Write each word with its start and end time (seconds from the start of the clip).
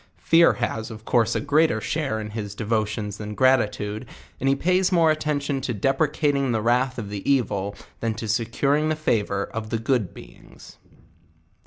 Fear 0.23 0.53
has 0.53 0.89
of 0.89 1.05
course 1.05 1.35
a 1.35 1.39
greater 1.39 1.79
share 1.79 2.19
in 2.19 2.31
his 2.31 2.55
de 2.55 2.65
votions 2.65 3.17
than 3.17 3.35
gratitude, 3.35 4.07
and 4.39 4.49
he 4.49 4.55
pays 4.55 4.91
more 4.91 5.11
attention 5.11 5.61
to 5.61 5.75
depre 5.75 6.11
cating 6.11 6.53
the 6.53 6.61
wrath 6.63 6.97
of 6.97 7.11
the 7.11 7.21
evil, 7.31 7.75
than 7.99 8.15
to 8.15 8.27
securing 8.27 8.89
the 8.89 8.95
favour 8.95 9.43
of 9.53 9.69
the 9.69 9.77
good 9.77 10.11
beings. 10.11 10.79